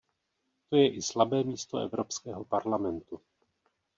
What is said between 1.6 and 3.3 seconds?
Evropského parlamentu.